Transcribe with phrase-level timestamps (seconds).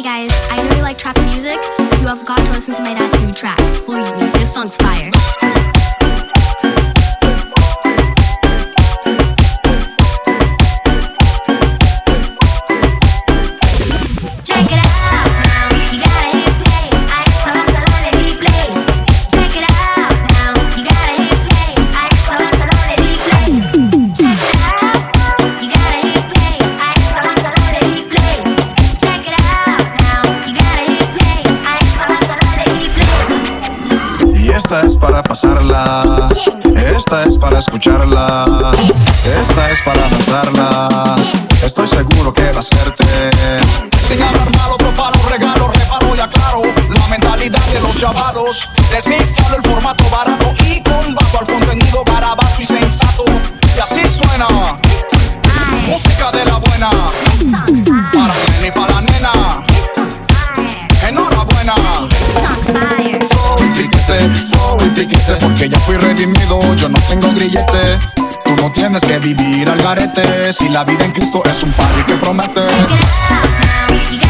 [0.00, 1.58] Hey guys, I know you like trap music.
[2.00, 3.58] You have got to listen to my dad's new track.
[3.84, 5.10] Believe me, this song's fire.
[34.60, 36.28] Esta es para pasarla,
[36.94, 38.44] esta es para escucharla,
[39.24, 41.16] esta es para danzarla.
[41.64, 43.04] Estoy seguro que va a hacerte.
[44.06, 48.68] Sin hablar malo, preparo regalos, reparo y aclaro la mentalidad de los chavalos.
[48.90, 53.24] Desinstalo el formato barato y combato al contenido garabato y sensato.
[53.74, 54.46] Y así suena
[65.60, 67.98] porque ya fui redimido, yo no tengo grillete.
[68.46, 72.02] Tú no tienes que vivir al garete, si la vida en Cristo es un party
[72.04, 72.62] que promete.
[74.10, 74.20] Y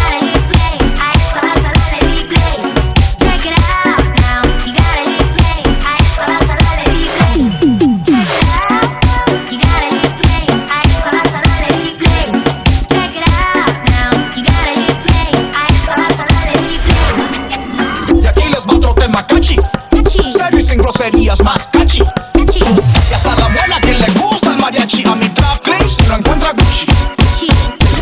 [20.81, 22.03] groserías, más catchy.
[22.45, 26.53] Y hasta la abuela que le gusta el mariachi, a mi trap se lo encuentra
[26.53, 26.87] Gucci.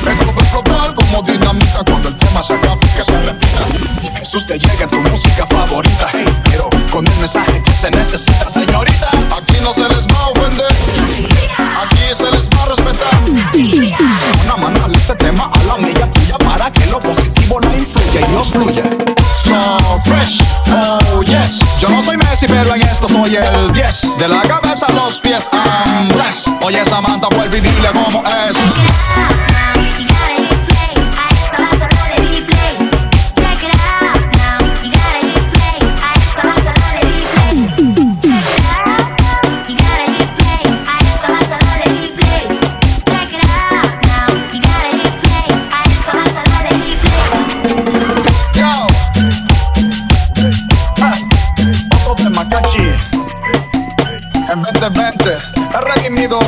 [0.04, 4.18] Vengo explotar como dinamita cuando el tema se acabe que se repita.
[4.18, 9.10] Jesús te llega tu música favorita, hey, pero con el mensaje que se necesita, señoritas.
[9.36, 10.72] Aquí no se les va a ofender,
[11.82, 13.08] aquí se les va a respetar.
[14.44, 18.30] Una mandarle este tema a la amiga tuya para que lo positivo no influya y
[18.30, 18.84] Dios fluya.
[19.42, 21.60] So fresh, oh yes.
[21.80, 24.18] Yo no soy Messi, pero en esto soy el 10.
[24.18, 26.52] De la cabeza a los pies, I'm blessed.
[26.62, 28.56] Oye, Samantha, vuelve y dile cómo es.
[54.48, 55.38] En 2020,
[55.72, 56.38] he redimido.